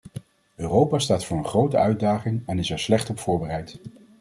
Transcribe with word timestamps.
Europa 0.55 0.99
staat 0.99 1.25
voor 1.25 1.37
een 1.37 1.45
grote 1.45 1.77
uitdaging 1.77 2.43
en 2.47 2.59
is 2.59 2.69
er 2.71 2.79
slecht 2.79 3.09
op 3.09 3.19
voorbereid. 3.19 3.79